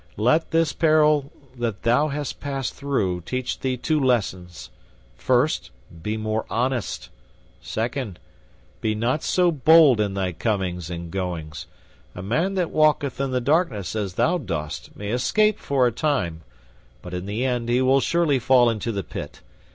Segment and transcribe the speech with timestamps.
[0.17, 4.71] Let this peril that thou hast passed through teach thee two lessons.
[5.15, 5.69] First,
[6.01, 7.09] be more honest.
[7.61, 8.17] Second,
[8.81, 11.67] be not so bold in thy comings and goings.
[12.15, 16.41] A man that walketh in the darkness as thou dost may escape for a time,
[17.03, 19.41] but in the end he will surely fall into the pit.